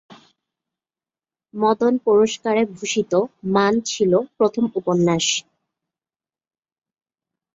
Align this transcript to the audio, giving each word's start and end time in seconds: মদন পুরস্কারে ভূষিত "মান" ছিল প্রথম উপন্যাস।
মদন 1.53 1.93
পুরস্কারে 2.05 2.61
ভূষিত 2.73 3.13
"মান" 3.53 3.73
ছিল 3.91 4.11
প্রথম 4.37 4.65
উপন্যাস। 4.75 5.25